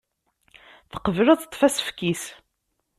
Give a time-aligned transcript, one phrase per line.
[0.91, 2.23] Teqbel ad teṭṭef asefk-is.